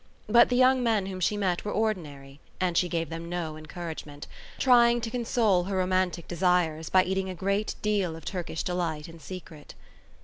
[0.27, 4.25] But the young men whom she met were ordinary and she gave them no encouragement,
[4.57, 9.19] trying to console her romantic desires by eating a great deal of Turkish Delight in
[9.19, 9.75] secret.